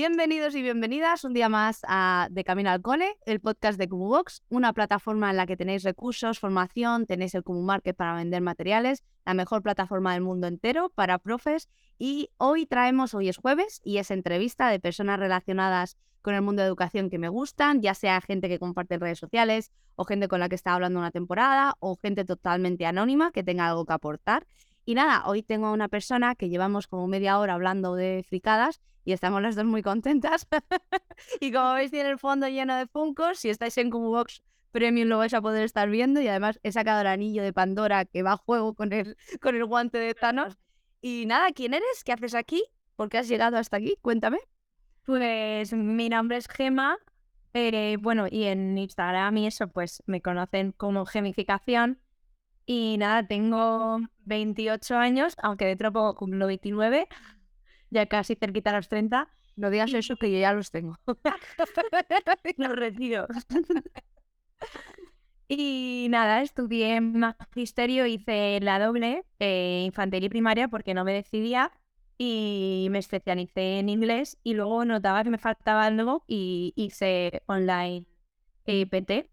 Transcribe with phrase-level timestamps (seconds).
[0.00, 4.42] Bienvenidos y bienvenidas un día más a De Camino al Cole, el podcast de Box,
[4.48, 9.04] una plataforma en la que tenéis recursos, formación, tenéis el Kumu Market para vender materiales,
[9.26, 11.68] la mejor plataforma del mundo entero para profes.
[11.98, 16.62] Y hoy traemos, hoy es jueves, y es entrevista de personas relacionadas con el mundo
[16.62, 20.28] de educación que me gustan, ya sea gente que comparte en redes sociales, o gente
[20.28, 23.92] con la que está hablando una temporada, o gente totalmente anónima que tenga algo que
[23.92, 24.46] aportar.
[24.86, 28.80] Y nada, hoy tengo a una persona que llevamos como media hora hablando de fricadas
[29.04, 30.46] y estamos las dos muy contentas.
[31.40, 33.38] y como veis, tiene el fondo lleno de Funkos.
[33.38, 34.42] Si estáis en Box
[34.72, 36.20] Premium lo vais a poder estar viendo.
[36.20, 39.56] Y además he sacado el anillo de Pandora que va a juego con el, con
[39.56, 40.58] el guante de Thanos.
[41.00, 42.04] Y nada, ¿quién eres?
[42.04, 42.62] ¿Qué haces aquí?
[42.96, 43.96] ¿Por qué has llegado hasta aquí?
[44.02, 44.38] Cuéntame.
[45.04, 46.98] Pues mi nombre es Gema.
[47.52, 52.00] Eh, bueno, y en Instagram y eso, pues me conocen como gemificación.
[52.66, 57.08] Y nada, tengo 28 años, aunque dentro poco cumplo 29
[57.90, 59.28] ya casi cerquita a los 30.
[59.56, 60.98] No digas eso que yo ya los tengo.
[62.56, 63.26] los retiro.
[65.48, 71.72] y nada, estudié magisterio, hice la doble, eh, infantil y primaria, porque no me decidía.
[72.18, 78.04] Y me especialicé en inglés y luego notaba que me faltaba algo y hice online
[78.64, 79.30] PT.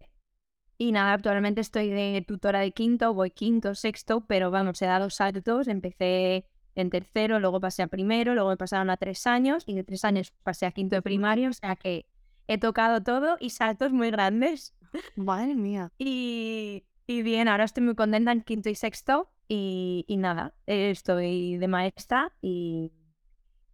[0.78, 5.10] Y nada, actualmente estoy de tutora de quinto, voy quinto, sexto, pero vamos, he dado
[5.10, 5.68] saltos.
[5.68, 6.46] Empecé
[6.80, 10.04] en tercero, luego pasé a primero, luego me pasaron a tres años y de tres
[10.04, 12.06] años pasé a quinto de primario, o sea que
[12.46, 14.74] he tocado todo y saltos muy grandes.
[15.16, 15.92] Madre mía.
[15.98, 21.56] Y, y bien, ahora estoy muy contenta en quinto y sexto y, y nada, estoy
[21.56, 22.92] de maestra y,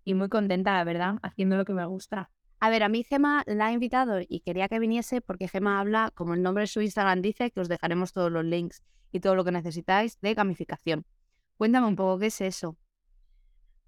[0.05, 2.31] y muy contenta, la verdad, haciendo lo que me gusta.
[2.61, 6.11] A ver, a mí Gema la ha invitado y quería que viniese porque Gema habla,
[6.15, 9.34] como el nombre de su Instagram dice, que os dejaremos todos los links y todo
[9.34, 11.05] lo que necesitáis de gamificación.
[11.56, 12.77] Cuéntame un poco qué es eso.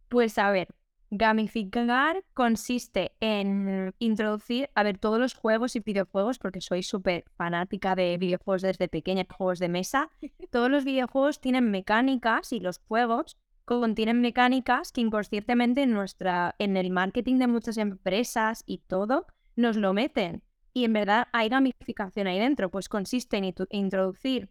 [0.08, 0.68] Pues a ver,
[1.10, 7.94] gamificar consiste en introducir, a ver, todos los juegos y videojuegos, porque soy súper fanática
[7.94, 10.10] de videojuegos desde pequeña, juegos de mesa.
[10.50, 16.76] Todos los videojuegos tienen mecánicas y los juegos contienen mecánicas que inconscientemente en, nuestra, en
[16.76, 20.42] el marketing de muchas empresas y todo nos lo meten.
[20.72, 24.50] Y en verdad hay gamificación ahí dentro, pues consiste en introducir,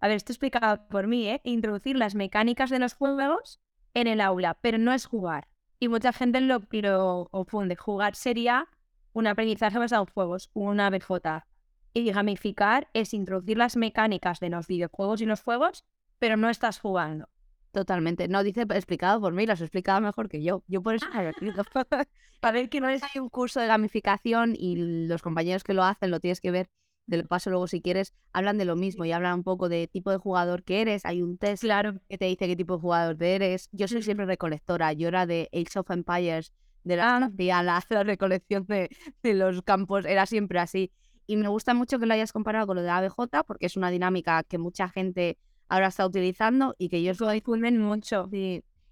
[0.00, 1.40] a ver, esto explicado por mí, ¿eh?
[1.44, 3.60] Introducir las mecánicas de los juegos
[3.96, 5.48] en el aula, pero no es jugar.
[5.80, 7.76] Y mucha gente lo, lo confunde.
[7.76, 8.68] Jugar sería
[9.14, 11.46] un aprendizaje basado en juegos, una BJ.
[11.94, 15.82] Y gamificar es introducir las mecánicas de los videojuegos y los juegos,
[16.18, 17.30] pero no estás jugando.
[17.72, 18.28] Totalmente.
[18.28, 20.62] No dice explicado por mí, lo has explicado mejor que yo.
[20.68, 21.32] Yo por eso me
[22.40, 25.84] Para ver que no es hay un curso de gamificación y los compañeros que lo
[25.84, 26.68] hacen lo tienes que ver
[27.06, 30.10] del paso luego si quieres, hablan de lo mismo y hablan un poco de tipo
[30.10, 31.04] de jugador que eres.
[31.04, 32.00] Hay un test claro.
[32.08, 33.68] que te dice qué tipo de jugador eres.
[33.72, 36.52] Yo soy siempre recolectora, yo era de Age of Empires,
[36.84, 37.62] de la, ah.
[37.90, 38.88] la, recolección de,
[39.34, 40.92] los campos, era siempre así.
[41.26, 43.90] Y me gusta mucho que lo hayas comparado con lo de ABJ, porque es una
[43.90, 45.38] dinámica que mucha gente
[45.68, 48.28] ahora está utilizando y que ellos lo difunden mucho.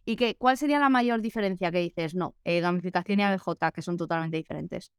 [0.06, 2.14] ¿Y que, cuál sería la mayor diferencia que dices?
[2.14, 4.90] No, eh, gamificación y ABJ, que son totalmente diferentes.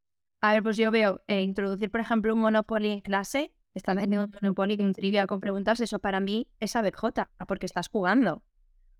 [0.41, 4.17] A ver, pues yo veo eh, introducir, por ejemplo, un Monopoly en clase, están en
[4.17, 8.43] un Monopoly un trivia con preguntas, eso para mí es ABJ, porque estás jugando.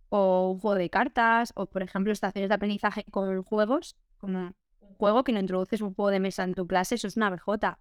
[0.10, 4.96] O un juego de cartas, o por ejemplo, estaciones de aprendizaje con juegos, como un
[4.98, 7.78] juego que no introduces un juego de mesa en tu clase, eso es una ABJ.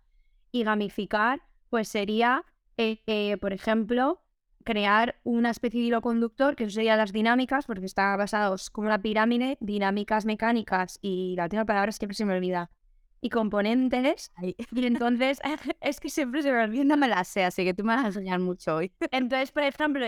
[0.53, 2.45] Y gamificar, pues sería,
[2.77, 4.23] eh, eh, por ejemplo,
[4.65, 8.89] crear una especie de hilo conductor, que eso sería las dinámicas, porque está basados como
[8.89, 12.71] una pirámide, dinámicas mecánicas, y la última palabra es que se me olvida
[13.25, 14.31] y componentes.
[14.73, 15.41] Y entonces,
[15.81, 16.85] es que siempre se me olvida.
[16.85, 18.93] No me la sé, así que tú me vas a enseñar mucho hoy.
[19.11, 20.07] Entonces, por ejemplo,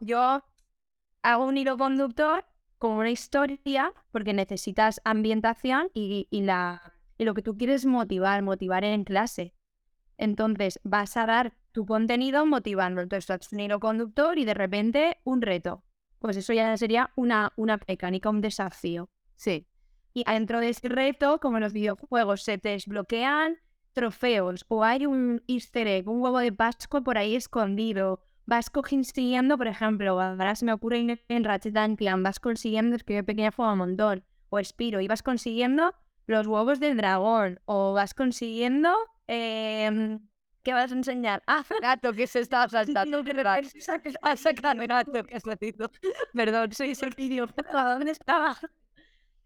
[0.00, 0.42] yo
[1.22, 2.44] hago un hilo conductor
[2.78, 8.42] como una historia, porque necesitas ambientación y, y, la, y lo que tú quieres motivar,
[8.42, 9.54] motivar en clase.
[10.18, 13.00] Entonces, vas a dar tu contenido motivando.
[13.00, 15.84] Entonces, haces un hilo conductor y de repente un reto.
[16.18, 19.08] Pues eso ya sería una, una mecánica, un desafío.
[19.36, 19.66] Sí.
[20.16, 23.58] Y dentro de ese reto, como en los videojuegos, se te desbloquean
[23.92, 28.22] trofeos o hay un easter egg, un huevo de Pascua por ahí escondido.
[28.46, 33.16] Vas consiguiendo, por ejemplo, ahora se me ocurre en Ratchet Clank, vas consiguiendo, es que
[33.16, 35.92] yo pequeña fue un montón, o Spiro, y vas consiguiendo
[36.26, 38.96] los huevos del dragón, o vas consiguiendo
[39.26, 40.20] em,
[40.62, 41.42] ¿Qué vas a enseñar?
[41.46, 43.22] Ah, gato que se está saltando.
[46.34, 47.46] Perdón, soy ese vídeo.
[47.72, 48.58] ¿Dónde estaba?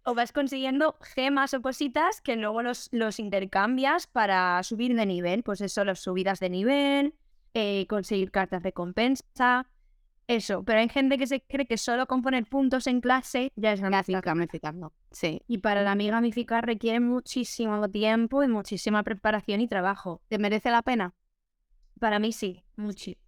[0.04, 5.42] O vas consiguiendo gemas o cositas que luego los, los intercambias para subir de nivel.
[5.42, 7.14] Pues eso, las subidas de nivel,
[7.54, 9.66] eh, conseguir cartas de recompensa.
[10.30, 13.72] Eso, pero hay gente que se cree que solo con poner puntos en clase ya
[13.72, 14.18] es gamificar.
[14.18, 14.92] está gamificando.
[15.10, 15.42] Sí.
[15.48, 20.22] Y para mí gamificar requiere muchísimo tiempo y muchísima preparación y trabajo.
[20.28, 21.14] ¿Te merece la pena?
[21.98, 23.26] Para mí sí, muchísimo.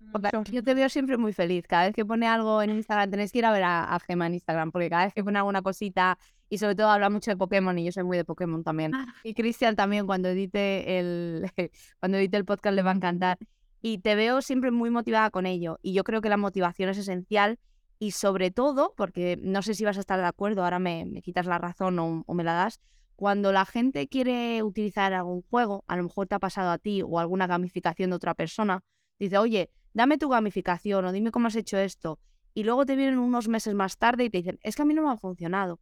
[0.52, 1.66] Yo te veo siempre muy feliz.
[1.66, 4.28] Cada vez que pone algo en Instagram, tenéis que ir a ver a, a Gema
[4.28, 6.18] en Instagram, porque cada vez que pone alguna cosita
[6.52, 8.94] y sobre todo habla mucho de Pokémon y yo soy muy de Pokémon también.
[8.94, 9.06] Ah.
[9.24, 11.50] Y Cristian también cuando edite el
[11.98, 13.38] cuando edite el podcast le va a encantar.
[13.80, 15.78] Y te veo siempre muy motivada con ello.
[15.80, 17.58] Y yo creo que la motivación es esencial
[17.98, 21.22] y sobre todo, porque no sé si vas a estar de acuerdo, ahora me, me
[21.22, 22.82] quitas la razón o, o me la das,
[23.16, 27.00] cuando la gente quiere utilizar algún juego, a lo mejor te ha pasado a ti
[27.00, 28.84] o alguna gamificación de otra persona,
[29.18, 32.18] dice, oye, dame tu gamificación o dime cómo has hecho esto.
[32.52, 34.92] Y luego te vienen unos meses más tarde y te dicen, es que a mí
[34.92, 35.80] no me ha funcionado.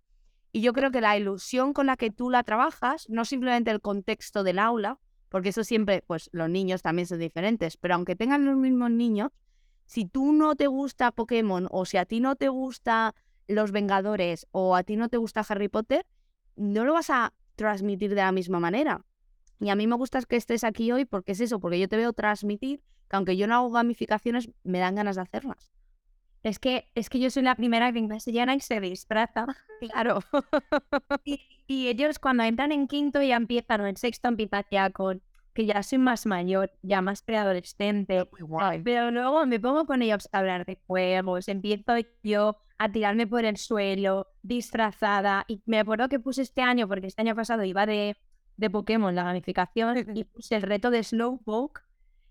[0.53, 3.81] Y yo creo que la ilusión con la que tú la trabajas, no simplemente el
[3.81, 4.99] contexto del aula,
[5.29, 9.31] porque eso siempre, pues los niños también son diferentes, pero aunque tengan los mismos niños,
[9.87, 13.15] si tú no te gusta Pokémon o si a ti no te gusta
[13.47, 16.05] Los Vengadores o a ti no te gusta Harry Potter,
[16.57, 19.05] no lo vas a transmitir de la misma manera.
[19.61, 21.97] Y a mí me gusta que estés aquí hoy porque es eso, porque yo te
[21.97, 25.73] veo transmitir que aunque yo no hago gamificaciones, me dan ganas de hacerlas.
[26.43, 29.47] Es que, es que yo soy la primera que se llena y se disfraza.
[29.81, 30.21] Claro.
[31.25, 35.23] Y, y ellos cuando entran en quinto ya empiezan, o en sexto empiezan ya con
[35.55, 38.29] que ya soy más mayor, ya más preadolescente.
[38.85, 43.45] Pero luego me pongo con ellos a hablar de juegos, empiezo yo a tirarme por
[43.45, 45.45] el suelo, disfrazada.
[45.49, 48.17] Y me acuerdo que puse este año, porque este año pasado iba de,
[48.57, 51.83] de Pokémon, la gamificación, y puse el reto de Slowpoke,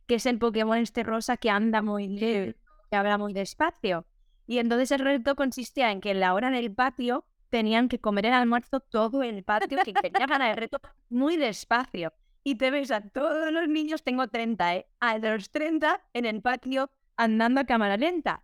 [0.07, 2.59] que es el Pokémon este rosa que anda muy lento,
[2.89, 4.06] que habla muy despacio.
[4.47, 8.27] Y entonces el reto consistía en que en la hora del patio tenían que comer
[8.27, 12.13] el almuerzo todo el patio, que quería ganar el reto muy despacio.
[12.44, 14.88] Y te ves a todos los niños, tengo 30, ¿eh?
[15.00, 18.44] A los 30 en el patio andando a cámara lenta.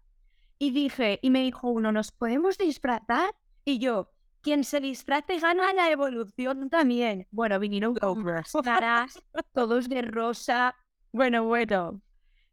[0.60, 3.34] Y dije, y me dijo uno, ¿nos podemos disfrazar?
[3.64, 7.28] Y yo, quien se disfrace gana la evolución también.
[7.32, 9.20] Bueno, vinieron con máscaras,
[9.54, 10.76] todos de rosa.
[11.12, 12.02] Bueno, bueno.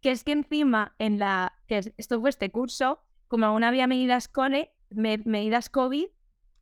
[0.03, 1.53] Que es que encima, en la.
[1.69, 6.07] que es- esto fue este curso, como aún había medidas cole, me- medidas COVID,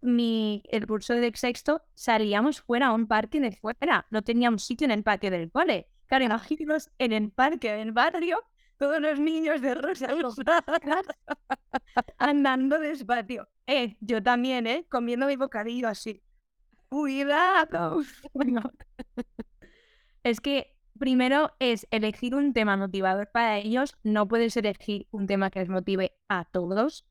[0.03, 4.07] mi, el curso de sexto salíamos fuera a un parque de fuera.
[4.11, 5.89] No teníamos sitio en el patio del cole.
[6.07, 8.43] Claro, imagínaos en el parque del barrio,
[8.79, 10.13] todos los niños de rosas
[12.19, 13.49] andando despacio.
[13.67, 14.87] Eh, yo también, ¿eh?
[14.89, 16.23] Comiendo mi bocadillo así.
[16.89, 18.03] Cuidado.
[18.35, 18.63] Bueno,
[20.23, 23.97] es que primero es elegir un tema motivador para ellos.
[24.05, 27.07] No puedes elegir un tema que les motive a todos,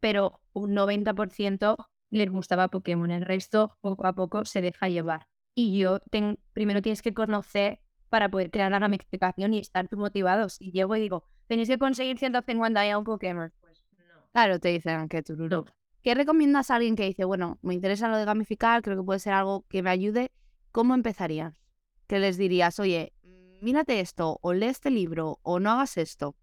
[0.00, 1.76] pero un 90%
[2.10, 3.10] les gustaba Pokémon.
[3.10, 5.26] El resto, poco a poco, se deja llevar.
[5.54, 9.96] Y yo, ten- primero tienes que conocer para poder crear la gamificación y estar tú
[9.98, 10.56] motivados.
[10.60, 13.52] Y llego y digo, tenéis que conseguir 150 ya un Pokémon.
[13.60, 14.30] Pues no.
[14.32, 15.64] Claro, te dicen que tú no.
[16.02, 19.18] ¿Qué recomiendas a alguien que dice, bueno, me interesa lo de gamificar, creo que puede
[19.18, 20.30] ser algo que me ayude?
[20.70, 21.60] ¿Cómo empezarías?
[22.06, 22.78] ¿Qué les dirías?
[22.78, 23.12] Oye,
[23.60, 26.36] mírate esto, o lee este libro, o no hagas esto.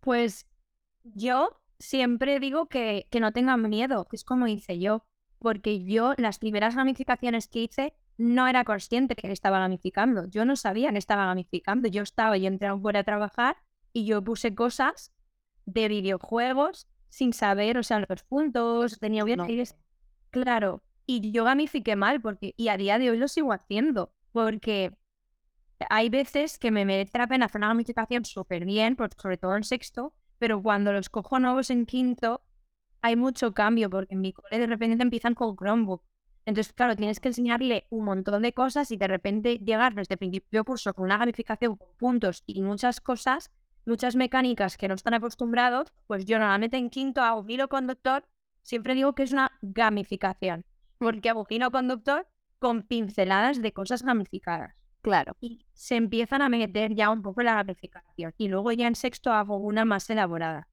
[0.00, 0.46] Pues
[1.02, 5.04] yo siempre digo que, que no tengan miedo, que es como hice yo,
[5.38, 10.56] porque yo las primeras gamificaciones que hice no era consciente que estaba gamificando, yo no
[10.56, 13.56] sabía que estaba gamificando, yo estaba, yo entré fuera a trabajar
[13.92, 15.12] y yo puse cosas
[15.66, 19.46] de videojuegos sin saber, o sea, los puntos, tenía No.
[19.46, 19.76] viajes,
[20.30, 24.92] claro, y yo gamifiqué mal, porque, y a día de hoy lo sigo haciendo, porque
[25.90, 29.64] hay veces que me merece la pena hacer una gamificación súper bien, sobre todo en
[29.64, 32.42] sexto, pero cuando los cojo nuevos en quinto,
[33.00, 36.02] hay mucho cambio, porque en mi cole de repente empiezan con Chromebook.
[36.46, 40.18] Entonces, claro, tienes que enseñarle un montón de cosas y de repente llegar desde el
[40.18, 43.50] principio curso con una gamificación con puntos y muchas cosas,
[43.84, 48.26] muchas mecánicas que no están acostumbrados, pues yo normalmente en quinto hago hilo conductor,
[48.62, 50.64] siempre digo que es una gamificación,
[50.98, 52.26] porque hago hilo conductor
[52.58, 54.78] con pinceladas de cosas gamificadas
[55.08, 55.36] Claro.
[55.40, 58.34] y se empiezan a meter ya un poco la gamificación.
[58.36, 60.68] Y luego ya en sexto hago una más elaborada.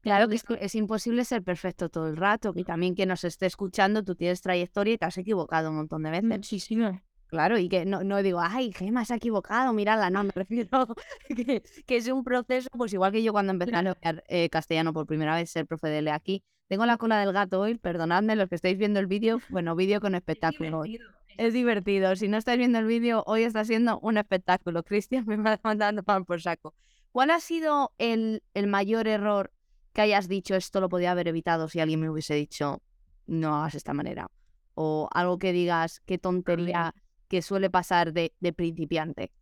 [0.00, 2.52] Claro que es, imposible ser perfecto todo el rato.
[2.54, 6.02] Y también que nos esté escuchando, tú tienes trayectoria y te has equivocado un montón
[6.02, 6.24] de veces.
[6.24, 7.00] Muchísimo.
[7.26, 10.88] Claro, y que no, no digo, ay, Gemma se ha equivocado, mírala, no, me refiero
[11.28, 14.92] que, que es un proceso, pues igual que yo cuando empecé a estudiar eh, castellano
[14.92, 18.48] por primera vez, ser profe de aquí, tengo la cola del gato hoy, perdonadme los
[18.48, 20.98] que estáis viendo el vídeo, bueno, vídeo con espectáculo hoy.
[21.36, 22.14] Es divertido.
[22.16, 24.82] Si no estáis viendo el vídeo, hoy está siendo un espectáculo.
[24.82, 26.74] Cristian me va mandando pan por saco.
[27.12, 29.52] ¿Cuál ha sido el, el mayor error
[29.92, 32.82] que hayas dicho esto lo podía haber evitado si alguien me hubiese dicho
[33.26, 34.30] no hagas esta manera?
[34.74, 36.94] O algo que digas, qué tontería
[37.28, 39.32] que suele pasar de, de principiante.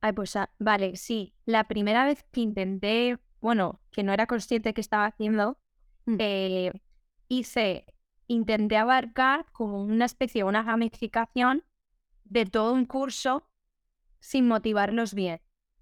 [0.00, 1.34] Ay, pues ah, vale, sí.
[1.44, 5.58] La primera vez que intenté, bueno, que no era consciente que estaba haciendo,
[6.04, 6.16] Mm.
[6.18, 6.72] eh,
[7.28, 7.86] hice,
[8.26, 11.64] intenté abarcar como una especie, una gamificación
[12.24, 13.48] de todo un curso
[14.20, 15.40] sin motivarlos bien.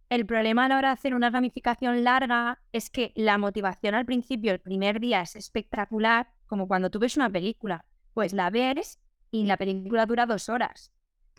[0.08, 4.06] El problema a la hora de hacer una gamificación larga es que la motivación al
[4.06, 7.84] principio, el primer día, es espectacular, como cuando tú ves una película.
[8.12, 8.98] Pues la ves
[9.30, 10.92] y la película dura dos horas.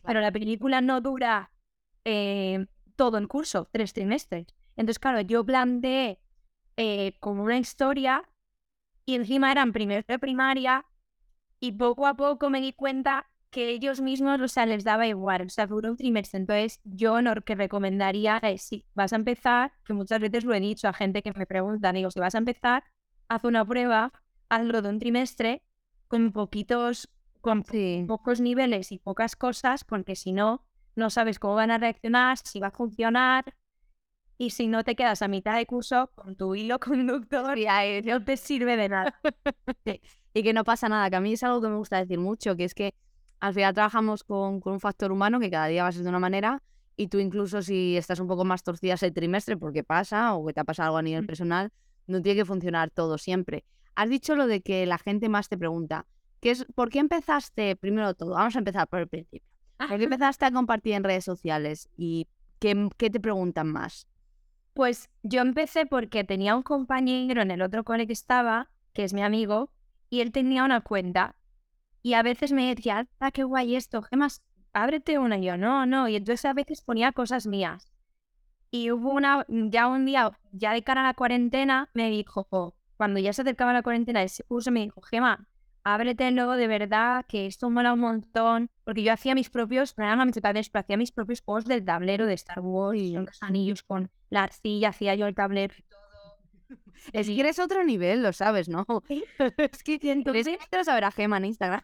[0.03, 1.51] Pero la película no dura
[2.05, 2.65] eh,
[2.95, 4.47] todo el curso, tres trimestres.
[4.77, 6.21] Entonces, claro, yo planteé
[6.77, 8.23] eh, como una historia
[9.05, 10.85] y encima eran primero de primaria
[11.61, 15.43] y poco a poco me di cuenta que ellos mismos, o sea, les daba igual,
[15.45, 16.39] o sea, duró un trimestre.
[16.39, 20.59] Entonces, yo lo que recomendaría es, si vas a empezar, que muchas veces lo he
[20.59, 22.83] dicho a gente que me pregunta, digo, si vas a empezar,
[23.27, 24.11] haz una prueba,
[24.49, 25.63] hazlo de un trimestre
[26.07, 27.09] con poquitos,
[27.41, 28.05] con Sí.
[28.07, 30.65] pocos niveles y pocas cosas, porque si no,
[30.95, 33.53] no sabes cómo van a reaccionar, si va a funcionar.
[34.41, 37.55] Y si no te quedas a mitad de curso con tu hilo conductor,
[38.03, 39.21] no te sirve de nada.
[40.33, 42.55] y que no pasa nada, que a mí es algo que me gusta decir mucho,
[42.55, 42.95] que es que
[43.39, 46.09] al final trabajamos con, con un factor humano que cada día va a ser de
[46.09, 46.63] una manera
[46.97, 50.53] y tú incluso si estás un poco más torcida ese trimestre porque pasa o que
[50.53, 51.27] te ha pasado algo a nivel Mm.
[51.27, 51.69] personal,
[52.07, 53.63] no tiene que funcionar todo siempre.
[53.93, 56.07] Has dicho lo de que la gente más te pregunta,
[56.39, 60.05] que es, ¿por qué empezaste, primero todo, vamos a empezar por el principio, ¿por qué
[60.05, 62.25] empezaste a compartir en redes sociales y
[62.57, 64.07] qué, qué te preguntan más?
[64.73, 69.13] Pues yo empecé porque tenía un compañero en el otro cole que estaba, que es
[69.13, 69.69] mi amigo,
[70.09, 71.35] y él tenía una cuenta.
[72.03, 75.37] Y a veces me decía, ah, qué guay esto, Gemas, ábrete una.
[75.39, 76.07] Y yo, no, no.
[76.09, 77.91] Y entonces a veces ponía cosas mías.
[78.71, 82.75] Y hubo una, ya un día, ya de cara a la cuarentena, me dijo, "Jo",
[82.97, 85.47] cuando ya se acercaba la cuarentena, ese curso me dijo, Gema,
[85.83, 88.71] ábretelo de verdad, que esto mola un montón.
[88.85, 92.25] Porque yo hacía mis propios, no eran gamificaciones, pero hacía mis propios juegos del tablero
[92.27, 96.01] de Star Wars y los anillos con la arcilla, hacía yo el tablero y todo.
[97.13, 98.85] Es que eres otro nivel, lo sabes, ¿no?
[99.57, 101.81] es que entonces- que saber a Gema en Instagram.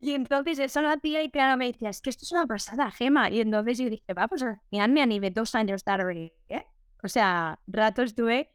[0.00, 2.90] Y entonces eso lo hacía y claro me decía, es que esto es una pasada,
[2.90, 3.30] Gema.
[3.30, 6.34] Y entonces yo dije, va, pues al final me animé dos años tarde.
[6.48, 6.64] ¿eh?
[7.04, 8.50] O sea, rato estuve.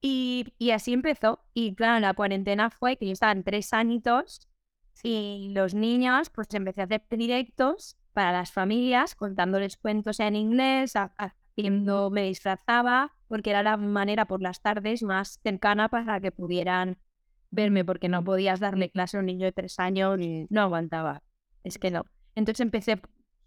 [0.00, 1.44] Y, y así empezó.
[1.54, 4.48] Y claro, la cuarentena fue que yo estaba en tres añitos
[5.02, 10.96] y los niños, pues empecé a hacer directos para las familias, contándoles cuentos en inglés,
[10.96, 16.32] ha- haciendo, me disfrazaba, porque era la manera por las tardes más cercana para que
[16.32, 16.98] pudieran
[17.50, 20.18] verme, porque no podías darle clase a un niño de tres años,
[20.50, 21.22] no aguantaba.
[21.64, 22.04] Es que no.
[22.34, 23.00] Entonces empecé,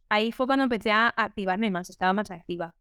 [0.09, 2.75] ahí fue cuando empecé a activarme más, estaba más activa.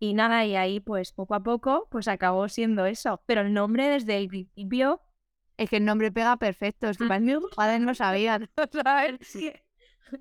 [0.00, 3.20] Y nada, y ahí pues poco a poco, pues acabó siendo eso.
[3.26, 5.00] Pero el nombre desde el principio,
[5.56, 8.48] Es que el nombre pega perfecto, es que Ah, mis padres no sabían.
[8.84, 9.18] ¿sabes?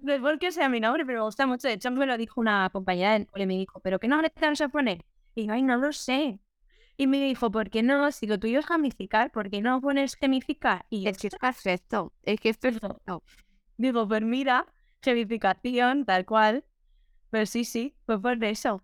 [0.01, 1.67] No es porque sea mi nombre, pero me gusta mucho.
[1.67, 4.45] De hecho, me lo dijo una compañera del cole, me dijo, ¿pero qué nombre te
[4.45, 5.05] vas a poner?
[5.35, 6.39] Y yo, ay, no lo sé.
[6.97, 8.11] Y me dijo, ¿por qué no?
[8.11, 10.85] Si lo tuyo es gamificar, ¿por qué no pones gamificar?
[10.89, 13.23] Y yo, Es que es perfecto, es que es perfecto.
[13.77, 14.65] Digo, pues mira,
[15.03, 16.65] gamificación, tal cual.
[17.29, 18.83] Pues sí, sí, pues por eso.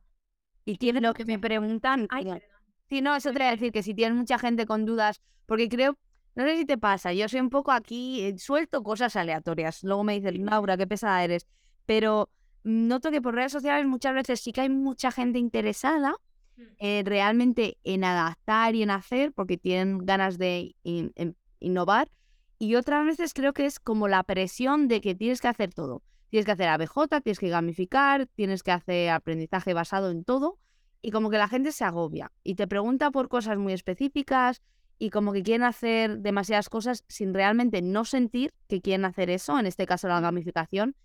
[0.66, 2.42] Y tiene Lo que me preguntan, ay.
[2.90, 5.68] Sí, no, eso te voy a decir, que si tienes mucha gente con dudas, porque
[5.68, 5.98] creo,
[6.36, 9.84] no sé si te pasa, yo soy un poco aquí, eh, suelto cosas aleatorias.
[9.84, 11.48] Luego me dicen, Laura, qué pesada eres.
[11.86, 12.30] Pero
[12.64, 16.16] noto que por redes sociales muchas veces sí que hay mucha gente interesada
[16.56, 16.62] Mm.
[16.78, 21.12] eh, realmente en adaptar y en hacer, porque tienen ganas de in-
[21.60, 22.12] innovar.
[22.60, 26.04] Y otras veces creo que es como la presión de que tienes que hacer todo.
[26.30, 30.60] Tienes que hacer ABJ, tienes que gamificar, tienes que hacer aprendizaje basado en todo.
[31.02, 34.62] Y como que la gente se agobia y te pregunta por cosas muy específicas
[35.04, 39.60] y como que quieren hacer demasiadas cosas sin realmente no sentir que quieren hacer eso,
[39.60, 40.96] en este caso la gamificación,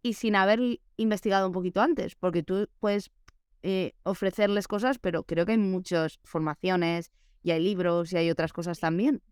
[0.00, 0.60] y sin haber
[0.96, 3.10] investigado un poquito antes, porque tú puedes
[3.64, 7.10] eh, ofrecerles cosas, pero creo que hay muchas formaciones
[7.42, 9.22] y hay libros y hay otras cosas también.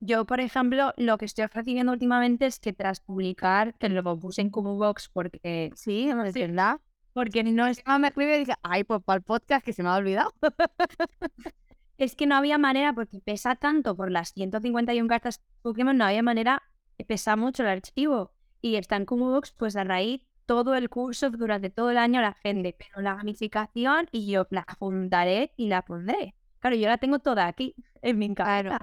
[0.00, 4.42] Yo, por ejemplo, lo que estoy haciendo últimamente es que tras publicar, que lo puse
[4.42, 6.80] en Box porque, Sí, es verdad.
[7.14, 9.82] porque no es, Ah, me escribe y dije, ay, pues para el podcast que se
[9.82, 10.34] me ha olvidado.
[11.98, 16.22] es que no había manera, porque pesa tanto por las 151 cartas Pokémon, no había
[16.22, 16.62] manera,
[17.06, 18.32] pesa mucho el archivo.
[18.60, 22.34] Y está en Box, pues a raíz todo el curso durante todo el año la
[22.34, 26.34] gente, pero la gamificación y yo la juntaré y la pondré.
[26.60, 28.34] Claro, yo la tengo toda aquí en mi.
[28.34, 28.78] Claro.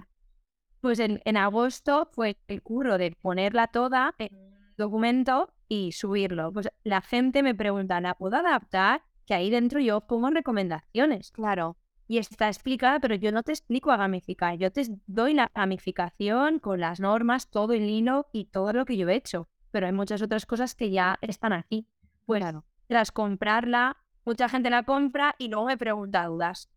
[0.82, 4.30] Pues en, en agosto fue el curro de ponerla toda en
[4.78, 6.54] documento y subirlo.
[6.54, 9.04] Pues la gente me pregunta, ¿la puedo adaptar?
[9.26, 11.32] Que ahí dentro yo pongo recomendaciones.
[11.32, 11.78] Claro.
[12.08, 14.58] Y está explicada, pero yo no te explico a gamificar.
[14.58, 18.96] Yo te doy la gamificación con las normas, todo el hilo y todo lo que
[18.98, 19.50] yo he hecho.
[19.72, 21.88] Pero hay muchas otras cosas que ya están aquí.
[22.26, 22.64] Pues Claro.
[22.88, 26.70] tras comprarla, mucha gente la compra y luego me pregunta dudas.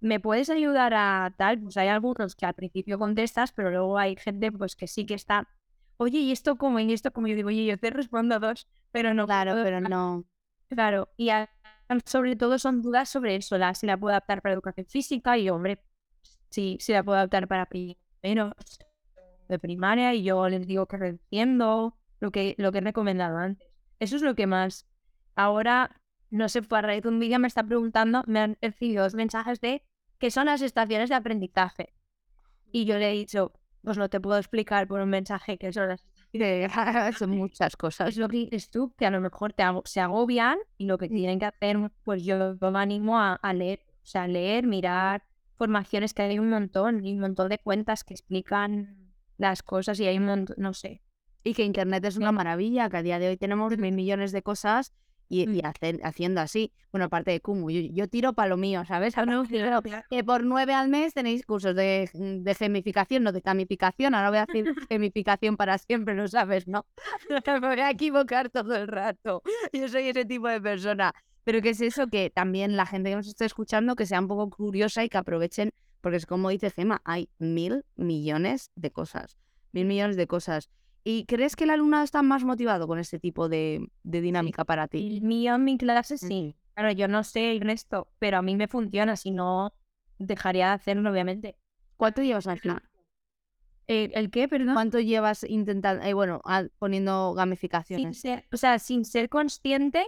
[0.00, 1.60] ¿Me puedes ayudar a tal?
[1.60, 5.14] Pues hay algunos que al principio contestas, pero luego hay gente pues que sí que
[5.14, 5.48] está,
[5.96, 6.78] oye, ¿y esto cómo?
[6.80, 7.26] ¿Y esto cómo?
[7.26, 9.24] Yo digo, oye, yo te respondo a dos, pero no.
[9.26, 9.88] Claro, pero dar".
[9.90, 10.24] no.
[10.68, 11.48] Claro, y a-
[12.04, 15.50] sobre todo son dudas sobre eso, la, si la puedo adaptar para educación física y,
[15.50, 15.80] hombre,
[16.50, 18.54] sí, si la puedo adaptar para primeros
[19.48, 23.68] de primaria y yo les digo que entiendo lo que, lo que he recomendado antes.
[24.00, 24.86] Eso es lo que más.
[25.36, 26.00] Ahora,
[26.30, 29.14] no sé, fue a raíz de un vídeo me está preguntando, me han recibido dos
[29.14, 29.82] mensajes de
[30.18, 31.94] qué son las estaciones de aprendizaje.
[32.72, 35.88] Y yo le he dicho, pues no te puedo explicar por un mensaje qué son
[35.88, 36.04] las
[37.18, 38.16] Son muchas cosas.
[38.16, 41.38] lo que dices tú, que a lo mejor te se agobian y lo que tienen
[41.38, 45.24] que hacer, pues yo me animo a, leer, o sea, leer, mirar
[45.56, 50.18] formaciones que hay un montón, un montón de cuentas que explican las cosas y hay
[50.18, 51.02] un montón, no sé.
[51.44, 54.42] Y que Internet es una maravilla, que a día de hoy tenemos mil millones de
[54.42, 54.92] cosas
[55.28, 56.00] y, y Mm.
[56.02, 56.72] haciendo así.
[56.92, 59.14] Bueno, aparte de Kumu, yo, yo tiro para lo mío, ¿sabes?
[59.18, 59.42] Ahora
[60.10, 64.14] que por nueve al mes tenéis cursos de, de gamificación, no de gamificación.
[64.14, 66.86] Ahora voy a decir gamificación para siempre, lo sabes, ¿no?
[67.28, 69.42] Me voy a equivocar todo el rato.
[69.72, 71.12] Yo soy ese tipo de persona.
[71.44, 74.28] Pero que es eso que también la gente que nos esté escuchando que sea un
[74.28, 79.36] poco curiosa y que aprovechen, porque es como dice Gema, hay mil millones de cosas.
[79.72, 80.70] Mil millones de cosas.
[81.04, 84.88] ¿Y crees que el alumnado está más motivado con este tipo de, de dinámica para
[84.88, 85.06] ti?
[85.16, 86.18] El mío en mi clase Mm.
[86.18, 86.56] sí.
[86.74, 89.72] Claro, yo no sé el resto, pero a mí me funciona, si no,
[90.18, 91.56] dejaría de hacerlo, obviamente.
[91.96, 92.82] ¿Cuánto llevas al final?
[93.86, 94.74] ¿El, el qué, perdón?
[94.74, 98.18] ¿Cuánto llevas intentando, eh, bueno, a- poniendo sin gamificaciones?
[98.18, 100.04] ser, o sea, sin ser consciente,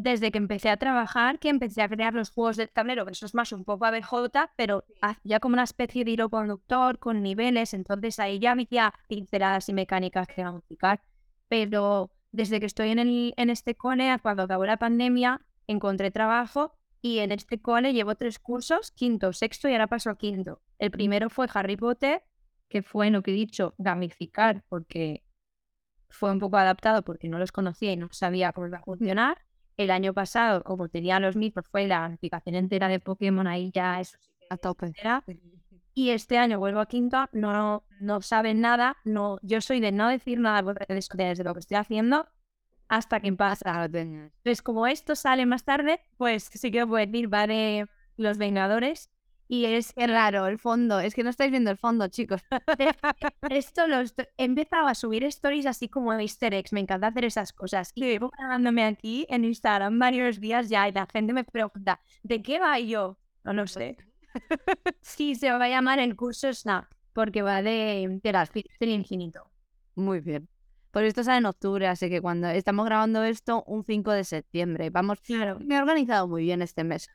[0.00, 3.26] desde que empecé a trabajar, que empecé a crear los juegos del tablero, que eso
[3.26, 4.84] es más un poco ABJ, pero
[5.24, 9.72] ya como una especie de hilo conductor con niveles, entonces ahí ya había pinceladas y
[9.72, 11.02] mecánicas que gamificar.
[11.48, 16.12] Pero desde que estoy en, el, en este cole, a cuando acabó la pandemia, encontré
[16.12, 20.62] trabajo y en este cole llevo tres cursos, quinto, sexto y ahora paso a quinto.
[20.78, 22.22] El primero fue Harry Potter,
[22.68, 25.24] que fue lo que he dicho, gamificar, porque
[26.08, 29.47] fue un poco adaptado porque no los conocía y no sabía cómo iba a funcionar.
[29.78, 34.00] El año pasado, como tenía los mismos, fue la gamificación entera de Pokémon, ahí ya
[34.00, 34.86] eso sí A tope.
[34.86, 35.24] entera.
[35.94, 40.08] Y este año vuelvo a quinto, no, no saben nada, no, yo soy de no
[40.08, 42.28] decir nada por redes sociales de lo que estoy haciendo
[42.88, 43.84] hasta que pasa.
[43.84, 47.86] Entonces, como esto sale más tarde, pues sí que puedo decir, va de
[48.16, 49.10] Los Vengadores.
[49.50, 51.00] Y es raro, el fondo.
[51.00, 52.42] Es que no estáis viendo el fondo, chicos.
[53.50, 57.24] esto lo estoy- he empezado a subir stories así como easter eggs, me encanta hacer
[57.24, 57.92] esas cosas.
[57.94, 62.42] Y llevo grabándome aquí en Instagram varios días ya y la gente me pregunta, ¿de
[62.42, 63.18] qué va Y yo?
[63.44, 63.96] No lo sé.
[65.00, 66.84] sí, se va a llamar el curso Snap,
[67.14, 69.50] porque va de, de las del infinito.
[69.94, 70.48] Muy bien.
[70.90, 74.90] Pues esto sale en octubre, así que cuando estamos grabando esto, un 5 de septiembre.
[74.90, 75.58] Vamos, Claro.
[75.60, 77.08] me he organizado muy bien este mes.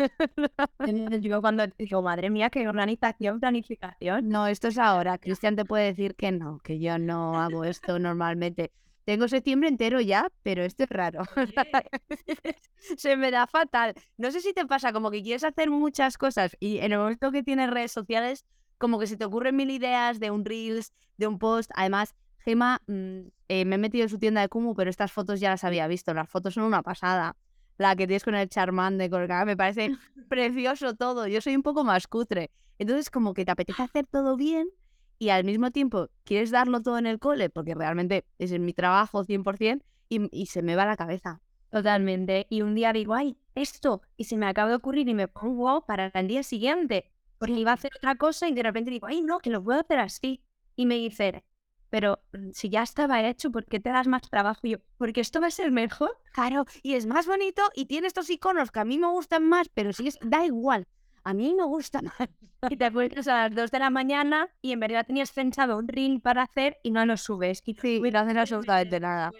[1.21, 4.29] Yo cuando digo, madre mía, qué organización, planificación.
[4.29, 5.17] No, esto es ahora.
[5.17, 8.71] Cristian te puede decir que no, que yo no hago esto normalmente.
[9.05, 11.23] Tengo septiembre entero ya, pero esto es raro.
[12.97, 13.93] Se me da fatal.
[14.17, 17.31] No sé si te pasa como que quieres hacer muchas cosas y en el momento
[17.31, 18.45] que tienes redes sociales,
[18.77, 21.71] como que se te ocurren mil ideas de un Reels, de un post.
[21.75, 25.39] Además, Gema, mm, eh, me he metido en su tienda de Kumu, pero estas fotos
[25.39, 26.13] ya las había visto.
[26.13, 27.36] Las fotos son una pasada.
[27.77, 29.89] La que tienes con el Charmander colgada, me parece
[30.29, 31.27] precioso todo.
[31.27, 32.51] Yo soy un poco más cutre.
[32.79, 34.67] Entonces, como que te apetece hacer todo bien
[35.19, 38.73] y al mismo tiempo quieres darlo todo en el cole, porque realmente es en mi
[38.73, 41.41] trabajo 100% y, y se me va la cabeza.
[41.69, 42.45] Totalmente.
[42.49, 45.86] Y un día digo, ay, esto, y se me acaba de ocurrir y me pongo
[45.86, 49.21] para el día siguiente, porque iba a hacer otra cosa y de repente digo, ay,
[49.21, 50.43] no, que lo puedo hacer así.
[50.75, 51.43] Y me dice,
[51.93, 54.62] pero mm, si ya estaba hecho, ¿por qué te das más trabajo?
[54.63, 56.17] Y yo, porque esto va a ser mejor.
[56.32, 59.69] Claro, y es más bonito y tiene estos iconos que a mí me gustan más,
[59.69, 60.88] pero sí es, da igual.
[61.23, 62.15] A mí me gusta más.
[62.71, 65.88] Y te acuestas a las 2 de la mañana y en verdad tenías pensado un
[65.88, 67.62] reel para hacer y no lo subes.
[67.63, 69.32] Y Sí, no hacen absolutamente nada.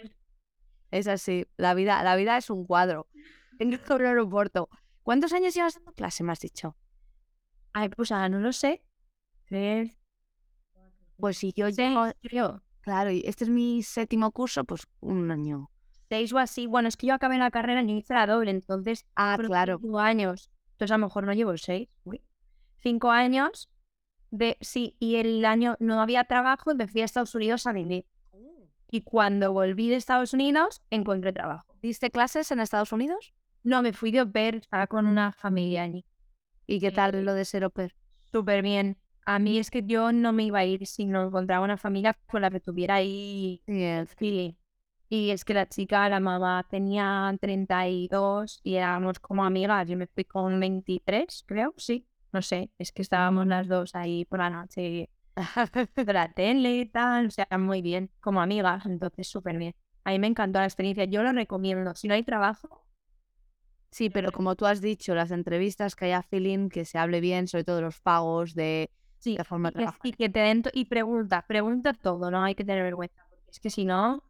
[0.92, 1.48] Es así.
[1.58, 3.08] La vida, la vida es un cuadro.
[3.58, 4.70] En el aeropuerto.
[5.02, 6.76] ¿Cuántos años llevas dando clase, me has dicho?
[7.72, 8.84] Ay, pues ahora no lo sé.
[9.46, 9.98] Tres,
[11.24, 12.62] Pues si yo llevo, creo.
[12.82, 15.70] claro, y este es mi séptimo curso, pues un año.
[16.10, 16.68] Seis o así.
[16.68, 19.80] Bueno, es que yo acabé la carrera y hice la doble, entonces Ah, claro.
[19.82, 20.52] Cinco años.
[20.72, 21.88] Entonces a lo mejor no llevo seis.
[22.04, 22.22] Uy.
[22.82, 23.70] Cinco años
[24.32, 28.06] de sí, y el año no había trabajo fui a Estados Unidos a vivir.
[28.92, 31.74] Y cuando volví de Estados Unidos, encontré trabajo.
[31.82, 33.34] ¿Diste clases en Estados Unidos?
[33.64, 36.04] No, me fui de au pair, estaba con una familia allí.
[36.68, 37.96] ¿Y qué tal lo de ser au pair?
[38.30, 38.98] Súper bien.
[39.26, 42.18] A mí es que yo no me iba a ir si no encontraba una familia
[42.28, 44.58] con la que tuviera ahí Sí, es- Sí.
[45.10, 49.88] Y es que la chica, la mamá, tenía 32 y éramos como amigas.
[49.88, 52.08] Yo me fui con 23, creo, sí.
[52.32, 55.10] No sé, es que estábamos las dos ahí por la noche
[55.96, 57.28] de la tele y tal.
[57.28, 59.76] O sea, muy bien, como amigas, entonces súper bien.
[60.04, 61.94] A mí me encantó la experiencia, yo lo recomiendo.
[61.96, 62.84] Si no hay trabajo,
[63.92, 67.48] Sí, pero como tú has dicho, las entrevistas que haya feeling, que se hable bien,
[67.48, 68.90] sobre todo de los pagos, de
[69.24, 69.36] sí.
[69.38, 70.02] la forma Y de que, trabajar.
[70.08, 73.24] y que te den y pregunta, pregunta todo, no hay que tener vergüenza.
[73.30, 74.24] Porque es que si no,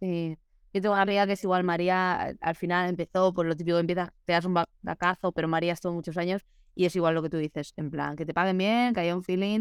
[0.00, 0.36] Sí.
[0.74, 3.78] Yo tengo una amiga que es igual, María, eh, al final empezó por lo típico,
[3.78, 6.42] empieza, te das un batacazo, pero María estuvo muchos años
[6.74, 9.14] y es igual lo que tú dices, en plan, que te paguen bien, que haya
[9.14, 9.60] un feeling.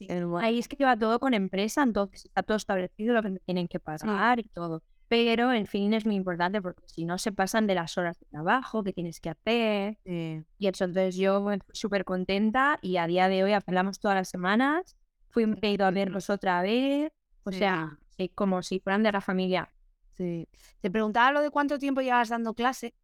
[0.00, 3.38] el buen- Ahí es que lleva todo con empresa, entonces está todo establecido lo que
[3.46, 4.82] tienen que pagar y todo.
[5.08, 8.26] Pero el fin es muy importante porque si no se pasan de las horas de
[8.26, 9.98] trabajo que tienes que hacer.
[10.04, 10.44] Sí.
[10.58, 14.96] Y eso, entonces yo súper contenta y a día de hoy hablamos todas las semanas.
[15.30, 17.10] Fui ido a verlos otra vez.
[17.44, 17.58] O Sí.
[17.58, 19.70] sea, sí, como si fueran de la familia.
[20.18, 20.46] Sí.
[20.82, 22.94] Te preguntaba lo de cuánto tiempo llevas dando clase,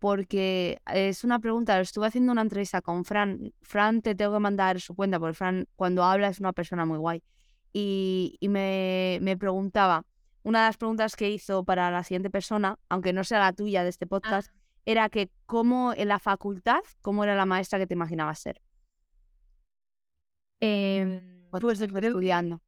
[0.00, 3.52] porque es una pregunta, estuve haciendo una entrevista con Fran.
[3.62, 6.98] Fran, te tengo que mandar su cuenta, porque Fran, cuando habla, es una persona muy
[6.98, 7.22] guay.
[7.72, 10.04] Y, y me, me preguntaba,
[10.42, 13.82] una de las preguntas que hizo para la siguiente persona, aunque no sea la tuya
[13.82, 14.52] de este podcast,
[14.84, 18.60] era que cómo en la facultad, cómo era la maestra que te imaginabas ser.
[21.50, 22.62] Cuando pues estudiando.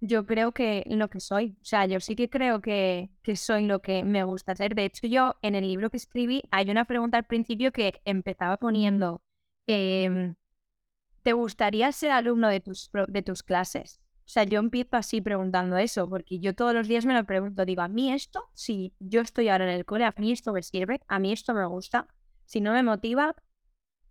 [0.00, 1.56] yo creo que lo que soy.
[1.60, 4.74] O sea, yo sí que creo que, que soy lo que me gusta hacer.
[4.74, 8.56] De hecho, yo en el libro que escribí hay una pregunta al principio que empezaba
[8.56, 9.22] poniendo,
[9.66, 10.36] em,
[11.22, 14.00] ¿te gustaría ser alumno de tus, de tus clases?
[14.26, 17.64] O sea, yo empiezo así preguntando eso, porque yo todos los días me lo pregunto,
[17.66, 20.62] digo, a mí esto, si yo estoy ahora en el cole, a mí esto me
[20.62, 22.08] sirve, a mí esto me gusta,
[22.46, 23.36] si no me motiva,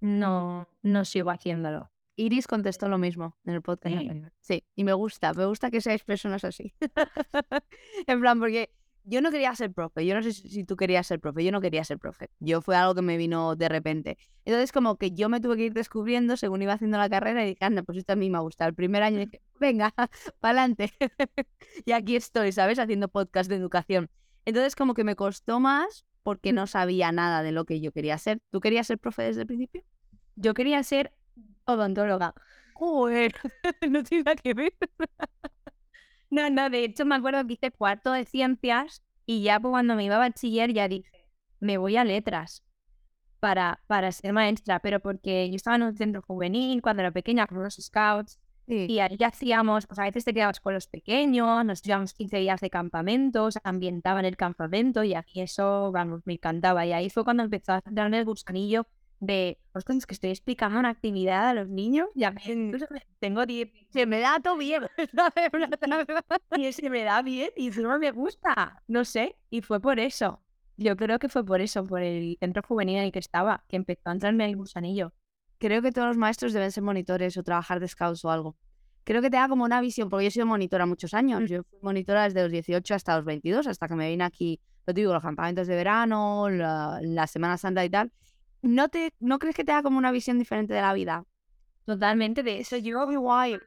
[0.01, 1.89] no, no sigo haciéndolo.
[2.15, 3.95] Iris contestó lo mismo en el podcast.
[3.95, 4.23] Sí.
[4.39, 6.75] Sí, y me gusta, me gusta que seáis personas así.
[8.07, 8.71] en plan, porque
[9.05, 11.61] yo no quería ser profe, yo no sé si tú querías ser profe, yo no
[11.61, 12.29] quería ser profe.
[12.39, 14.17] Yo fue algo que me vino de repente.
[14.45, 17.49] Entonces, como que yo me tuve que ir descubriendo según iba haciendo la carrera y
[17.49, 18.65] dije, anda, pues esto a mí me gusta.
[18.65, 19.93] El primer año dije, venga,
[20.39, 20.93] para adelante.
[21.85, 22.79] y aquí estoy, ¿sabes?
[22.79, 24.09] Haciendo podcast de educación.
[24.45, 28.17] Entonces, como que me costó más porque no sabía nada de lo que yo quería
[28.17, 28.39] ser.
[28.51, 29.83] ¿Tú querías ser profe desde el principio?
[30.35, 31.13] Yo quería ser
[31.65, 32.33] odontóloga.
[32.73, 33.35] Joder,
[33.89, 34.73] no tiene nada que ver.
[36.29, 39.95] No, no, de hecho me acuerdo que hice cuarto de ciencias y ya pues, cuando
[39.95, 42.63] me iba a bachiller ya dije, me voy a letras
[43.39, 47.47] para, para ser maestra, pero porque yo estaba en un centro juvenil cuando era pequeña
[47.47, 48.85] con los scouts Sí.
[48.89, 52.61] y ahí hacíamos, pues a veces te quedabas con los pequeños, nos llevábamos 15 días
[52.61, 56.85] de campamentos, ambientaban el campamento y a mí eso, vamos, me encantaba.
[56.85, 58.87] Y ahí fue cuando empezó a darme el gusanillo
[59.25, 62.85] de, ostras, es que estoy explicando una actividad a los niños y a mí incluso
[62.89, 64.83] me- tengo 10 Se me da todo bien.
[66.57, 68.81] y se me da bien y encima me gusta.
[68.87, 70.41] No sé, y fue por eso.
[70.77, 73.75] Yo creo que fue por eso, por el centro juvenil en el que estaba, que
[73.75, 75.13] empezó a entrarme el gusanillo.
[75.59, 78.57] Creo que todos los maestros deben ser monitores o trabajar de scouts o algo.
[79.03, 81.49] Creo que te da como una visión, porque yo he sido monitora muchos años.
[81.49, 84.93] Yo fui monitora desde los 18 hasta los 22, hasta que me vine aquí, lo
[84.93, 88.11] digo, los campamentos de verano, la, la Semana Santa y tal.
[88.63, 91.25] ¿No, te, ¿No crees que te da como una visión diferente de la vida?
[91.85, 92.77] Totalmente de eso.
[92.77, 93.59] Yo, guay.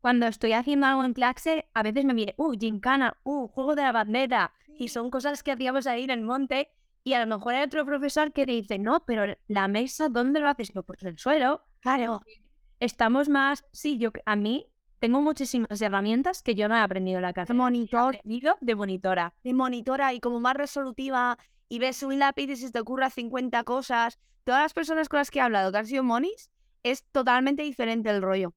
[0.00, 3.82] cuando estoy haciendo algo en clase, a veces me viene, uh, gincana, uh, juego de
[3.82, 4.52] la bandera.
[4.78, 6.70] Y son cosas que hacíamos ahí en el monte.
[7.02, 10.38] Y a lo mejor hay otro profesor que te dice, no, pero la mesa, ¿dónde
[10.38, 10.72] lo haces?
[10.72, 11.64] Yo, pues el suelo.
[11.80, 12.22] Claro.
[12.78, 14.68] Estamos más, sí, yo, a mí
[15.00, 17.52] tengo muchísimas herramientas que yo no he aprendido en la casa.
[17.52, 18.20] Monitor.
[18.60, 19.34] De monitora.
[19.42, 21.36] de monitora y como más resolutiva
[21.68, 24.20] y ves un lápiz y se te ocurra 50 cosas.
[24.46, 26.50] Todas las personas con las que he hablado que han sido monis,
[26.84, 28.54] es totalmente diferente el rollo.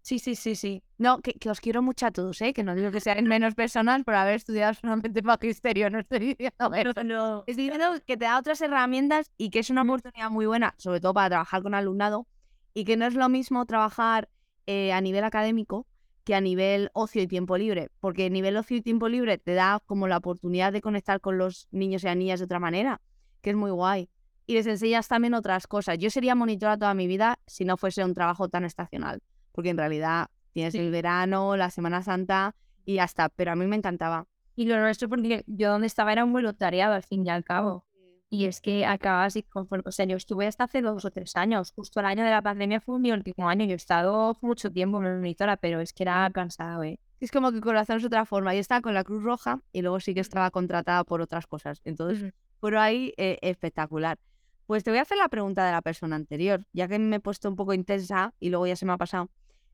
[0.00, 0.82] Sí, sí, sí, sí.
[0.96, 2.54] No, que, que os quiero mucho a todos, ¿eh?
[2.54, 6.72] Que no digo que seáis menos personas por haber estudiado solamente magisterio, no estoy diciendo
[6.74, 7.04] eso.
[7.04, 7.44] no.
[7.46, 9.90] Estoy diciendo que te da otras herramientas y que es una Mm.
[9.90, 12.26] oportunidad muy buena, sobre todo para trabajar con alumnado,
[12.72, 14.30] y que no es lo mismo trabajar
[14.66, 15.86] eh, a nivel académico
[16.24, 19.54] que a nivel ocio y tiempo libre, porque a nivel ocio y tiempo libre te
[19.54, 23.00] da como la oportunidad de conectar con los niños y las niñas de otra manera,
[23.42, 24.08] que es muy guay.
[24.46, 25.98] Y les enseñas también otras cosas.
[25.98, 29.20] Yo sería monitora toda mi vida si no fuese un trabajo tan estacional,
[29.52, 30.78] porque en realidad tienes Sí.
[30.78, 32.54] el verano, la Semana Santa
[32.84, 34.26] y ya está, pero a mí me encantaba.
[34.54, 37.84] Y lo nuestro, porque yo donde estaba era un voluntariado, al fin y al cabo.
[38.28, 41.36] y es que acabas y conforme, o sea, yo estuve hasta hace dos o tres
[41.36, 44.68] años, justo el año de la pandemia fue mi último año, yo he estado mucho
[44.72, 46.98] tiempo en monitora, pero es que era cansado, ¿eh?
[47.20, 48.52] Es como que corazón es otra forma.
[48.52, 51.80] Yo estaba con la Cruz Roja y luego sí que estaba contratada por otras cosas.
[51.84, 54.18] Entonces, por ahí, eh, espectacular.
[54.66, 57.20] Pues te voy a hacer la pregunta de la persona anterior, ya que me he
[57.20, 59.30] puesto un poco intensa y luego ya se me ha pasado.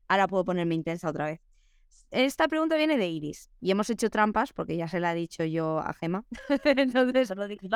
[0.07, 1.41] Ahora puedo ponerme intensa otra vez.
[2.11, 5.43] Esta pregunta viene de Iris y hemos hecho trampas porque ya se la he dicho
[5.45, 6.23] yo a Gema.
[6.63, 7.67] Entonces, lo dije,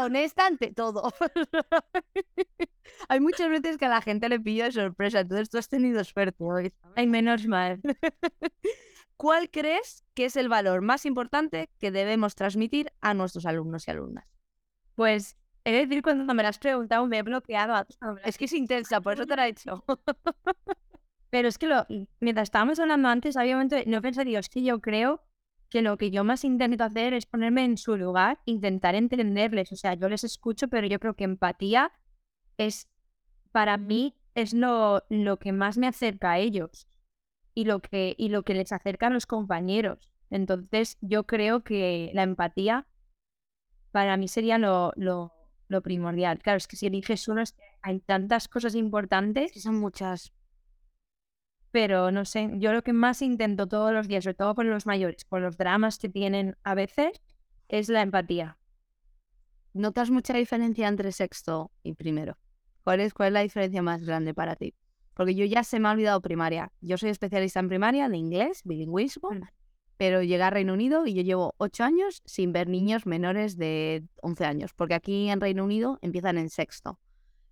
[0.00, 1.12] honesta ante todo.
[3.10, 6.02] Hay muchas veces que a la gente le pillo de sorpresa, entonces tú has tenido
[6.04, 6.72] suerte hoy.
[6.96, 7.80] Ay, menos mal.
[9.16, 13.90] ¿Cuál crees que es el valor más importante que debemos transmitir a nuestros alumnos y
[13.90, 14.26] alumnas?
[14.94, 17.74] Pues he de decir, cuando me lo has preguntado, me he bloqueado.
[17.74, 17.86] A...
[18.24, 19.84] Es que es intensa, por eso te la he hecho.
[21.30, 21.86] Pero es que lo,
[22.20, 25.22] mientras estábamos hablando antes, obviamente no pensé, Dios, que yo creo
[25.68, 29.72] que lo que yo más intento hacer es ponerme en su lugar, intentar entenderles.
[29.72, 31.90] O sea, yo les escucho, pero yo creo que empatía
[32.56, 32.88] es,
[33.50, 36.86] para mí, es lo, lo que más me acerca a ellos
[37.54, 40.12] y lo que, y lo que les acerca a los compañeros.
[40.30, 42.86] Entonces, yo creo que la empatía
[43.90, 45.32] para mí sería lo, lo,
[45.74, 46.38] lo primordial.
[46.38, 47.42] Claro, es que si eliges uno,
[47.82, 49.52] hay tantas cosas importantes.
[49.52, 50.32] que son muchas
[51.74, 54.86] pero no sé, yo lo que más intento todos los días, sobre todo con los
[54.86, 57.20] mayores, por los dramas que tienen a veces,
[57.66, 58.58] es la empatía.
[59.72, 62.38] ¿Notas mucha diferencia entre sexto y primero?
[62.84, 64.76] ¿Cuál es, cuál es la diferencia más grande para ti?
[65.14, 66.70] Porque yo ya se me ha olvidado primaria.
[66.80, 69.42] Yo soy especialista en primaria de inglés, bilingüismo, mm.
[69.96, 74.04] Pero llegué a Reino Unido y yo llevo ocho años sin ver niños menores de
[74.22, 76.98] 11 años, porque aquí en Reino Unido empiezan en sexto,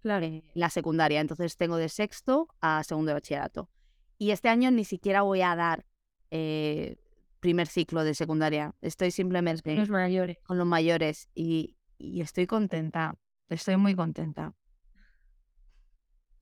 [0.00, 0.26] claro.
[0.54, 1.20] la secundaria.
[1.20, 3.70] Entonces tengo de sexto a segundo de bachillerato.
[4.18, 5.84] Y este año ni siquiera voy a dar
[6.30, 6.96] eh,
[7.40, 8.74] primer ciclo de secundaria.
[8.80, 10.38] Estoy simplemente los mayores.
[10.44, 13.16] con los mayores y, y estoy contenta.
[13.48, 14.54] Estoy muy contenta.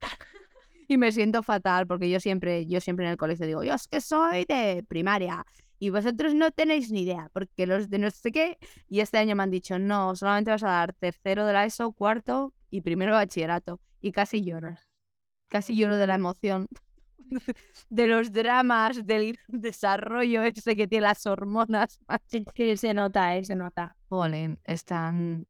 [0.88, 3.86] y me siento fatal porque yo siempre, yo siempre en el colegio digo, yo es
[3.88, 5.44] que soy de primaria
[5.80, 9.34] y vosotros no tenéis ni idea porque los de no sé qué y este año
[9.34, 13.14] me han dicho, no, solamente vas a dar tercero de la ESO, cuarto y primero
[13.14, 14.76] bachillerato y casi lloro.
[15.48, 16.68] Casi lloro de la emoción.
[17.88, 21.98] de los dramas, del desarrollo ese que tiene las hormonas.
[22.54, 23.96] que se nota, eh, se nota.
[24.08, 25.46] Jolín, están,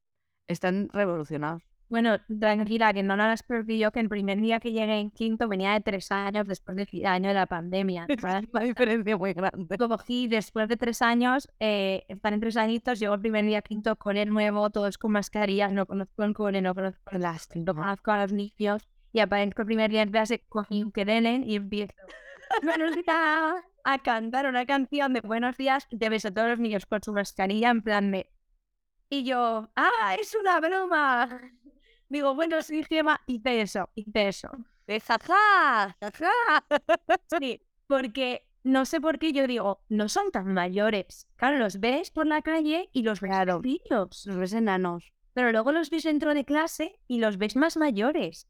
[0.47, 1.70] están revolucionados.
[1.91, 5.49] Bueno, tranquila, que no las perdí yo, que el primer día que llegué en quinto
[5.49, 8.07] venía de tres años después del año de la pandemia.
[8.53, 9.77] Una diferencia muy grande.
[9.77, 13.97] Cogí después de tres años, eh, están en tres añitos, llego el primer día quinto
[13.97, 18.13] con el nuevo, todos con mascarillas, no conozco el core, no conozco, las, no conozco
[18.13, 21.93] a los niños y aparezco el primer día en clase, cogí un querelen y empiezo
[23.85, 27.13] a cantar una canción de buenos días de ves a todos los niños con su
[27.13, 28.31] mascarilla en plan de...
[29.09, 31.41] Y yo, ¡ah, es una broma!
[32.11, 34.51] Digo, bueno, sí, Gemma, hice eso, hice eso.
[34.87, 36.65] De jaja, jaja.
[37.41, 41.27] Sí, porque no sé por qué yo digo, no son tan mayores.
[41.37, 45.13] Claro, los ves por la calle y los ves claro, los ves enanos.
[45.33, 48.47] Pero luego los ves dentro de clase y los ves más mayores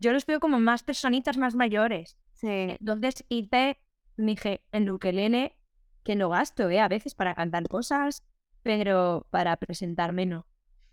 [0.00, 2.16] yo los veo como más personitas más mayores.
[2.32, 2.48] Sí.
[2.78, 3.78] Entonces hice,
[4.16, 5.56] dije, en ukelele,
[6.02, 6.80] que no gasto, ¿eh?
[6.80, 8.22] A veces para cantar cosas,
[8.62, 10.46] pero para presentarme no.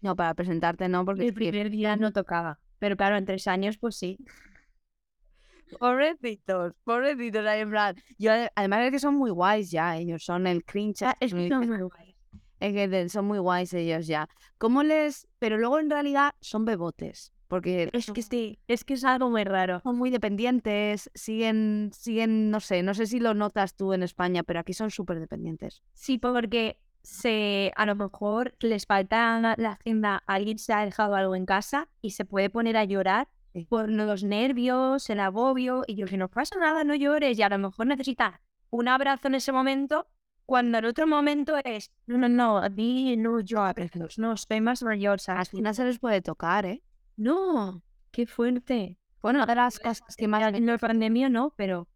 [0.03, 1.27] No, para presentarte no, porque...
[1.27, 2.59] El primer día no tocaba.
[2.77, 4.17] Pero claro, en tres años, pues sí.
[5.79, 7.95] Pobrecitos, pobrecitos, en plan.
[8.19, 11.01] Yo, además es que son muy guays ya, ellos son el cringe.
[11.01, 12.15] Ah, es que son muy guays.
[12.59, 14.29] Es que son muy guays ellos ya.
[14.59, 15.27] ¿Cómo les...?
[15.39, 17.33] Pero luego en realidad son bebotes.
[17.47, 19.79] Porque es que sí, es que es algo muy raro.
[19.81, 24.43] Son muy dependientes, siguen, siguen, no sé, no sé si lo notas tú en España,
[24.43, 25.81] pero aquí son súper dependientes.
[25.93, 31.35] Sí, porque se, a lo mejor les falta la agenda, alguien se ha dejado algo
[31.35, 33.27] en casa y se puede poner a llorar
[33.69, 37.49] por los nervios, el agobio, y yo que no pasa nada, no llores, y a
[37.49, 40.07] lo mejor necesita un abrazo en ese momento,
[40.45, 44.81] cuando en otro momento es, no, no, no, a mí no llores, no, estoy más
[44.81, 46.83] mayor, Al no se les puede tocar, ¿eh?
[47.15, 48.97] No, qué fuerte.
[49.21, 50.53] Bueno, una de las cosas que más...
[50.53, 51.87] En la pandemia no, pero...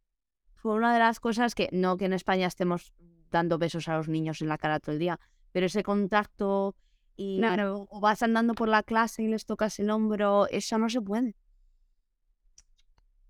[0.53, 2.93] Fue una de las cosas que, no que en España estemos
[3.31, 5.19] dando besos a los niños en la cara todo el día,
[5.51, 6.75] pero ese contacto
[7.15, 7.87] y claro.
[7.89, 11.35] o vas andando por la clase y les tocas el hombro, eso no se puede.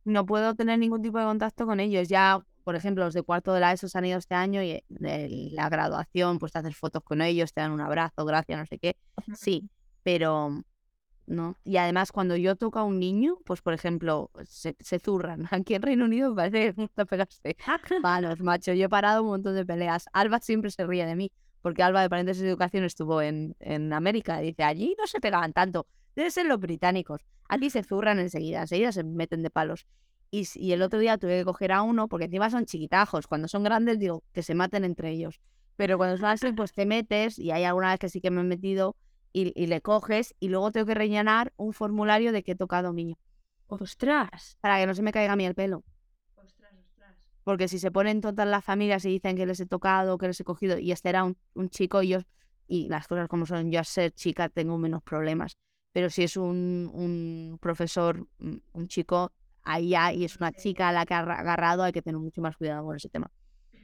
[0.03, 2.07] No puedo tener ningún tipo de contacto con ellos.
[2.10, 4.83] Ya, por ejemplo, los de cuarto de la ESO se han ido este año y
[4.89, 8.65] en la graduación, pues te haces fotos con ellos, te dan un abrazo, gracias, no
[8.65, 8.97] sé qué.
[9.33, 9.69] Sí,
[10.03, 10.63] pero
[11.28, 11.58] ¿no?
[11.63, 15.48] Y además, cuando yo toco a un niño, pues por ejemplo, se, zurran.
[15.52, 17.56] Aquí en Reino Unido parece que gusta pegarse
[18.02, 18.74] malos, macho.
[18.74, 20.06] Yo he parado un montón de peleas.
[20.13, 23.94] Alba siempre se ríe de mí, porque Alba de Paréntesis de Educación estuvo en, en
[23.94, 24.42] América.
[24.42, 25.86] Y dice, allí no se pegaban tanto.
[26.16, 27.22] Deben ser los británicos.
[27.50, 29.86] Aquí se zurran enseguida, enseguida se meten de palos.
[30.32, 33.28] Y, y el otro día tuve que coger a uno, porque encima son chiquitajos.
[33.28, 35.40] Cuando son grandes, digo, que se maten entre ellos.
[35.76, 38.42] Pero cuando son así, pues te metes, y hay alguna vez que sí que me
[38.42, 38.96] he metido,
[39.41, 42.93] y, y le coges, y luego tengo que rellenar un formulario de que he tocado
[42.93, 43.15] niño,
[43.67, 44.58] ¡Ostras!
[44.62, 45.84] para que no se me caiga a mí el pelo.
[46.36, 47.15] ¡Ostras, ostras!
[47.43, 50.39] Porque si se ponen todas las familias y dicen que les he tocado, que les
[50.39, 52.19] he cogido, y este era un, un chico, y yo,
[52.67, 55.58] y las cosas como son, yo a ser chica tengo menos problemas.
[55.91, 59.32] Pero si es un, un profesor, un chico,
[59.82, 62.41] ya, y es una chica a la que ha agarra- agarrado, hay que tener mucho
[62.41, 63.30] más cuidado con ese tema.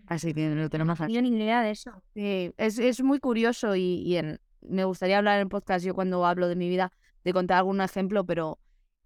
[0.08, 1.14] Así que lo tenemos No así.
[1.14, 1.92] tenía ni idea de eso.
[2.14, 6.26] Sí, es, es muy curioso y, y en- me gustaría hablar en podcast, yo cuando
[6.26, 6.92] hablo de mi vida,
[7.24, 8.60] de contar algún ejemplo, pero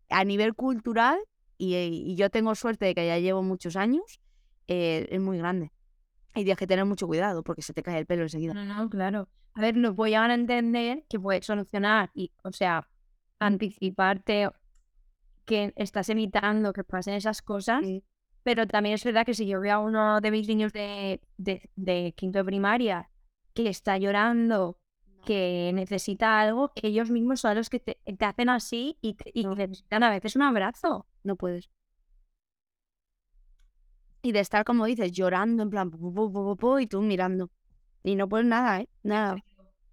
[0.10, 1.20] a nivel cultural,
[1.58, 4.20] y, y yo tengo suerte de que ya llevo muchos años,
[4.68, 5.72] eh, es muy grande.
[6.36, 8.54] Y tienes que tener mucho cuidado porque se te cae el pelo enseguida.
[8.54, 9.28] No, no, claro.
[9.56, 12.88] A ver, nos voy a entender que puedes solucionar y, o sea,
[13.40, 14.50] anticiparte
[15.46, 18.04] que estás evitando que pasen esas cosas, Sí.
[18.44, 21.70] pero también es verdad que si yo veo a uno de mis niños de, de,
[21.76, 23.10] de quinto de primaria
[23.54, 24.78] que está llorando,
[25.26, 29.46] que necesita algo, ellos mismos son los que te, te hacen así y, te- y
[29.46, 31.06] necesitan a veces un abrazo.
[31.24, 31.70] No puedes.
[34.22, 37.02] Y de estar, como dices, llorando en plan, pu, pu, pu, pu, pu, y tú
[37.02, 37.50] mirando.
[38.04, 38.90] Y no puedes nada, ¿eh?
[39.04, 39.38] Nada.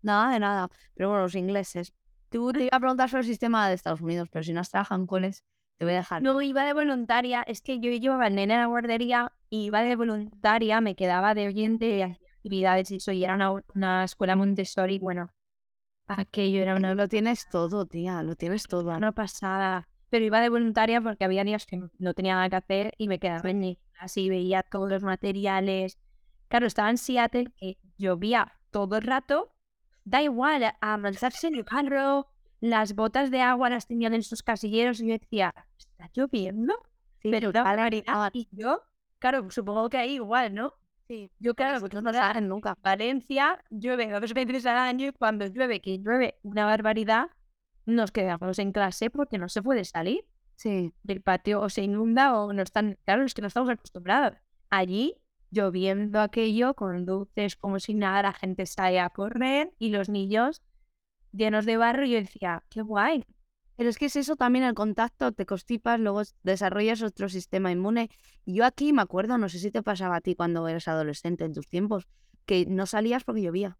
[0.03, 0.69] Nada de nada.
[0.95, 1.93] Pero bueno, los ingleses.
[2.31, 4.71] Tú te iba a preguntar sobre el sistema de Estados Unidos, pero si no has
[4.71, 5.45] trabajado en coles,
[5.79, 6.23] te voy a dejar.
[6.23, 7.43] No, iba de voluntaria.
[7.47, 11.35] Es que yo llevaba al nene a la guardería y iba de voluntaria, me quedaba
[11.35, 14.99] de oyente, hacía actividades y eso, y era una, una escuela Montessori.
[14.99, 15.31] Bueno,
[16.07, 18.95] aquello era una, Lo tienes todo, tía, lo tienes todo.
[18.97, 19.89] una pasada.
[20.11, 23.19] Pero iba de voluntaria porque había días que no tenía nada que hacer y me
[23.19, 23.79] quedaba en mi
[24.17, 25.99] y veía todos los materiales.
[26.49, 29.55] Claro, estaba en Seattle, que llovía todo el rato.
[30.05, 32.29] Da igual, a lanzarse en el carro,
[32.61, 36.75] las botas de agua las tenían en sus casilleros y yo decía, ¿está lloviendo?
[37.23, 38.31] Sí, Pero una vale, barbaridad.
[38.35, 38.83] Y yo,
[39.19, 40.75] claro, supongo que ahí igual, ¿no?
[41.09, 41.31] Sí.
[41.38, 42.77] Yo, claro, pues no saben nunca.
[42.83, 47.27] Valencia llueve dos veces al año y cuando llueve, que llueve una barbaridad,
[47.85, 50.25] nos quedamos en clase porque no se puede salir
[50.57, 50.95] Sí.
[51.03, 54.38] del patio o se inunda o no están, claro, es que no estamos acostumbrados.
[54.71, 55.14] Allí,
[55.51, 60.62] lloviendo aquello, con luces como si nada, la gente sale a correr y los niños
[61.33, 63.25] llenos de barro y yo decía, qué guay.
[63.77, 68.11] Pero es que es eso también, el contacto, te constipas, luego desarrollas otro sistema inmune.
[68.47, 71.53] Yo aquí me acuerdo, no sé si te pasaba a ti cuando eras adolescente en
[71.55, 72.07] tus tiempos,
[72.47, 73.79] que no salías porque llovía.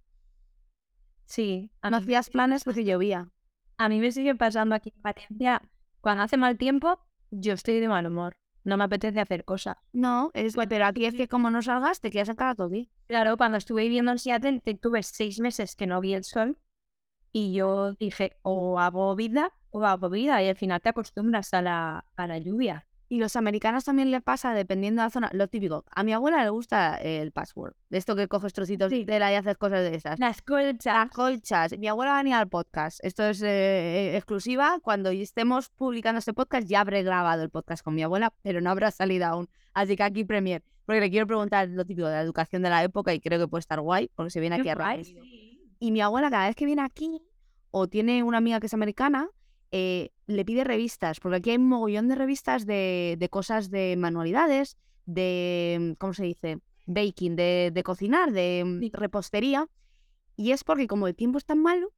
[1.27, 3.31] Sí, a No hacías planes porque llovía.
[3.79, 5.63] a mí me sigue pasando aquí en Valencia,
[6.01, 9.77] cuando hace mal tiempo, yo estoy de mal humor, no me apetece hacer cosas.
[9.93, 12.87] No, es pero aquí es que como no salgas, te quedas en casa todo día.
[13.07, 16.59] Claro, cuando estuve viviendo en Seattle, te- tuve seis meses que no vi el sol
[17.33, 21.61] y yo dije, o hago vida o hago vida y al final te acostumbras a
[21.61, 22.87] la, a la lluvia.
[23.09, 25.85] Y los americanos también le pasa, dependiendo de la zona, lo típico.
[25.91, 29.35] A mi abuela le gusta el password, de esto que coges trocitos de tela y
[29.35, 30.19] haces cosas de esas.
[30.21, 30.95] Las colchas.
[30.95, 31.79] Las colchas.
[31.79, 32.99] Mi abuela va a venir al podcast.
[33.03, 34.79] Esto es eh, exclusiva.
[34.81, 38.71] Cuando estemos publicando este podcast, ya habré grabado el podcast con mi abuela, pero no
[38.71, 39.49] habrá salido aún.
[39.75, 40.63] Así que aquí premier.
[40.87, 43.49] Porque le quiero preguntar lo típico de la educación de la época y creo que
[43.49, 45.77] puede estar guay, porque se viene aquí a sí.
[45.81, 47.21] Y mi abuela, cada vez que viene aquí,
[47.71, 49.29] o tiene una amiga que es americana,
[49.77, 53.97] eh, le pide revistas, porque aquí hay un mogollón de revistas de, de cosas de
[53.99, 56.59] manualidades, de, ¿cómo se dice?
[56.87, 58.91] Baking, de, de cocinar, de mm, Sí.
[58.95, 59.67] repostería.
[60.37, 61.89] Y es porque como el tiempo es tan malo,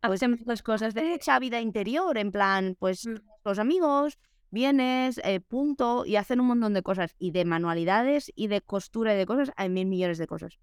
[0.00, 3.14] pues Hacemos las cosas de hecha vida interior, en plan, pues Mm.
[3.44, 4.18] los amigos,
[4.50, 7.14] vienes, eh, punto, y hacen un montón de cosas.
[7.20, 10.58] Y de manualidades y de costura y de cosas, hay mil millones de cosas.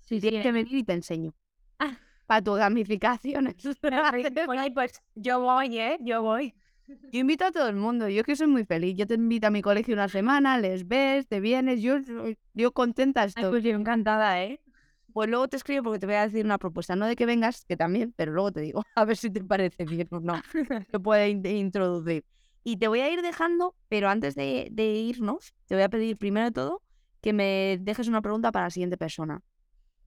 [0.00, 0.52] Sí, Tienes que sí.
[0.52, 1.34] venir y te enseño.
[1.78, 1.98] Ah.
[2.28, 3.54] Para tu gamificación.
[4.46, 5.98] Bueno, ay, pues yo voy, ¿eh?
[6.00, 6.54] Yo voy.
[6.86, 8.94] Yo invito a todo el mundo, yo que soy muy feliz.
[8.96, 11.96] Yo te invito a mi colegio una semana, les ves, te vienes, yo,
[12.54, 13.50] yo contenta Ay, estoy.
[13.50, 14.60] pues yo encantada, ¿eh?
[15.12, 17.64] Pues luego te escribo porque te voy a decir una propuesta, no de que vengas,
[17.64, 20.34] que también, pero luego te digo, a ver si te parece bien o no.
[20.92, 22.24] Te puede in- introducir.
[22.62, 26.18] Y te voy a ir dejando, pero antes de, de irnos, te voy a pedir
[26.18, 26.82] primero de todo
[27.22, 29.40] que me dejes una pregunta para la siguiente persona.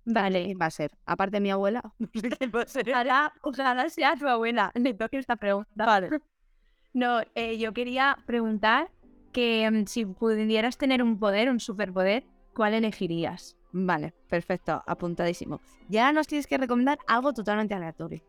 [0.06, 0.46] Vale.
[0.46, 0.92] ¿Quién va a ser?
[1.06, 2.90] Aparte de mi abuela, no sé quién va a ser.
[2.90, 4.72] Ojalá, ojalá sea tu abuela.
[4.76, 5.86] Le toque esta pregunta.
[5.86, 6.10] Vale.
[6.94, 8.92] No, eh, yo quería preguntar
[9.32, 13.56] que mm, si pudieras tener un poder, un superpoder, ¿cuál elegirías?
[13.72, 15.62] Vale, perfecto, apuntadísimo.
[15.90, 18.22] Y ahora nos tienes que recomendar algo totalmente aleatorio.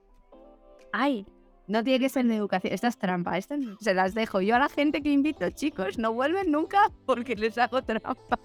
[0.92, 1.26] Ay,
[1.66, 2.72] No tiene que ser de educación.
[2.72, 3.38] Esta es trampa.
[3.38, 5.98] Esta se las dejo yo a la gente que invito, chicos.
[5.98, 8.38] No vuelven nunca porque les hago trampa.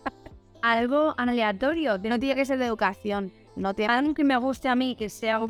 [0.61, 1.97] Algo aleatorio.
[1.97, 3.31] No tiene que ser de educación.
[3.55, 3.93] No tiene...
[3.93, 5.41] Algo que me guste a mí, que sea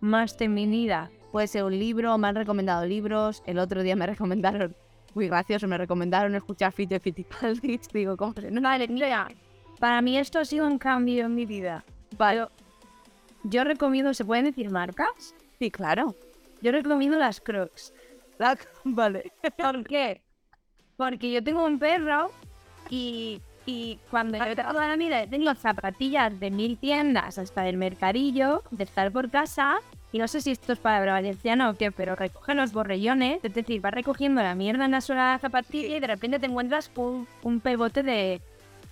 [0.00, 1.10] más de mi vida.
[1.32, 3.42] Puede ser un libro, me han recomendado libros.
[3.46, 4.74] El otro día me recomendaron,
[5.14, 7.80] muy gracioso, me recomendaron escuchar Fit de Fittipaldi.
[7.92, 9.28] Digo, ¿cómo se No, vale, mira,
[9.78, 11.84] para mí esto ha sido un cambio en mi vida.
[12.18, 12.46] Vale.
[13.44, 15.34] Yo recomiendo, ¿se pueden decir marcas?
[15.58, 16.14] Sí, claro.
[16.62, 17.92] Yo recomiendo las Crocs.
[18.38, 19.32] La- Vale.
[19.56, 20.22] ¿Por qué?
[20.96, 22.30] Porque yo tengo un perro
[22.90, 28.62] y, y cuando yo toda la vida tengo zapatillas de mil tiendas hasta el mercadillo,
[28.70, 29.76] de estar por casa,
[30.12, 33.52] y no sé si esto es palabra valenciana o qué, pero recoge los borrellones, es
[33.52, 36.46] decir, vas recogiendo la mierda en la suela de la zapatilla y de repente te
[36.46, 38.40] encuentras un, un pegote de,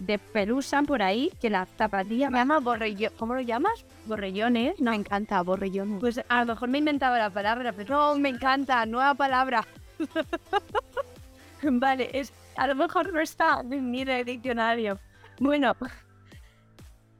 [0.00, 3.10] de pelusa por ahí que la zapatilla Me llama borrello.
[3.16, 3.84] ¿Cómo lo llamas?
[4.06, 5.98] borrellones, Me encanta, borrellón.
[6.00, 9.64] pues a lo mejor me he inventado la palabra, pero No, me encanta, nueva palabra.
[11.62, 14.98] Vale, es, a lo mejor no está en el diccionario.
[15.40, 15.74] Bueno,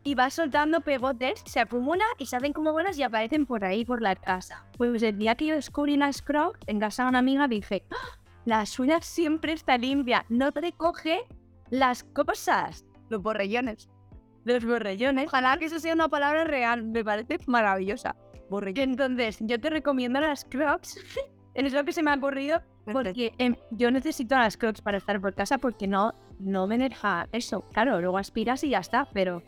[0.02, 4.02] y va soltando pegotes, se acumulan y se hacen como y aparecen por ahí, por
[4.02, 4.66] la casa.
[4.76, 8.18] Pues el día que yo descubrí las Crocs, en casa de una amiga dije, "¡Ah!
[8.44, 11.22] la suya siempre está limpia, no te recoge
[11.70, 13.88] las cosas, Los borrellones.
[14.44, 15.26] los borrellones.
[15.28, 16.82] Ojalá que eso sea una palabra real.
[16.84, 18.14] Me parece maravillosa.
[18.76, 20.98] Entonces, yo te recomiendo las Crocs.
[21.54, 22.60] es lo que se me ha ocurrido
[22.92, 27.28] Porque em, yo necesito las crocs para estar por casa porque no, no me deja
[27.32, 27.62] eso.
[27.72, 29.42] Claro, luego aspiras y ya está, pero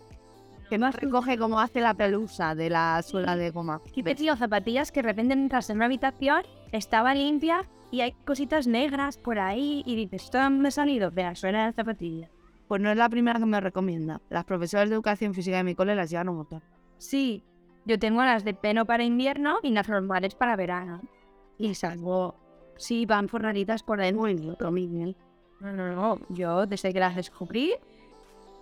[0.71, 3.81] Que más recoge como hace la pelusa de la suela de goma.
[3.87, 6.43] aquí te tío zapatillas que de repente entras en una habitación,
[6.73, 11.13] estaba limpia y hay cositas negras por ahí y dices, ¿esto me ha salido?
[11.35, 12.29] Suela de la zapatilla.
[12.69, 14.21] Pues no es la primera que me recomienda.
[14.29, 16.63] Las profesoras de educación física de mi cole las llevan un montón.
[16.99, 17.45] Sí,
[17.85, 21.01] yo tengo las de peno para invierno y las normales para verano.
[21.59, 22.35] Y salgo,
[22.77, 24.01] sí, van forraditas por.
[24.13, 25.17] Muy lindo, Miguel.
[25.61, 27.75] No, no, no, yo desde que las descubrí,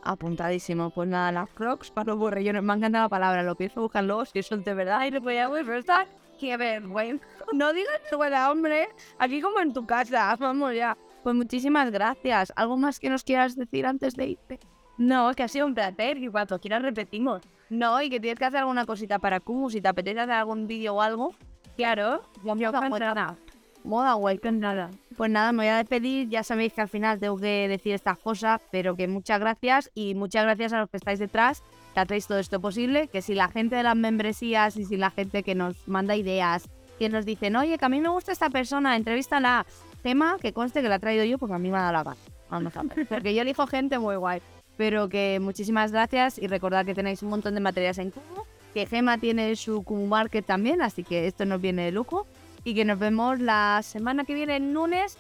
[0.05, 0.91] Apuntadísimo.
[0.91, 2.63] Pues nada, las crocs para los borrellones.
[2.63, 3.43] Me encanta la palabra.
[3.43, 4.99] Lo pienso buscar luego si son de verdad.
[5.01, 6.07] ay, no podía verdad.
[6.39, 7.25] Qué vergüenza.
[7.53, 8.89] No digas buena hombre.
[9.19, 10.37] Aquí como en tu casa.
[10.39, 10.97] Vamos ya.
[11.23, 12.53] Pues muchísimas gracias.
[12.55, 14.61] ¿Algo más que nos quieras decir antes de irte?
[14.99, 17.43] No, que ha sido un placer y cuando quieras repetimos.
[17.71, 19.71] No, y que tienes que hacer alguna cosita para Kumu.
[19.71, 21.35] Si te apetece hacer algún vídeo o algo.
[21.77, 22.87] Claro, yo moda, moda.
[22.87, 23.37] encantada.
[23.85, 24.37] Moda guay.
[24.37, 24.91] Encantada.
[25.17, 26.29] Pues nada, me voy a despedir.
[26.29, 30.15] Ya sabéis que al final tengo que decir estas cosas, pero que muchas gracias y
[30.15, 31.63] muchas gracias a los que estáis detrás,
[31.93, 33.09] que hacéis todo esto posible.
[33.09, 36.69] Que si la gente de las membresías y si la gente que nos manda ideas,
[36.99, 39.67] que nos dicen, oye, que a mí me gusta esta persona, entrevístala.
[40.03, 42.03] Tema que conste que la he traído yo porque a mí me ha dado la
[42.05, 42.17] gana.
[42.51, 43.07] Vamos a ver.
[43.09, 44.41] Porque yo elijo gente muy guay.
[44.77, 48.43] Pero que muchísimas gracias y recordad que tenéis un montón de materiales en Kumu.
[48.75, 52.27] Que Gema tiene su Kumu Market también, así que esto nos viene de lujo
[52.65, 55.17] y que nos vemos la semana que viene, lunes,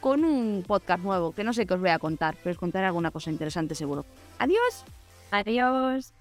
[0.00, 2.86] con un podcast nuevo, que no sé qué os voy a contar, pero os contaré
[2.86, 4.04] alguna cosa interesante seguro.
[4.38, 4.84] Adiós.
[5.30, 6.12] Adiós.